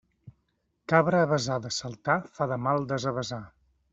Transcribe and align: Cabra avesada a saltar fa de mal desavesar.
Cabra 0.93 1.19
avesada 1.25 1.69
a 1.73 1.77
saltar 1.77 2.17
fa 2.39 2.49
de 2.55 2.59
mal 2.69 2.89
desavesar. 2.95 3.43